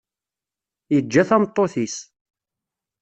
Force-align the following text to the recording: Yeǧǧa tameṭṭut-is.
Yeǧǧa 0.93 1.23
tameṭṭut-is. 1.29 1.95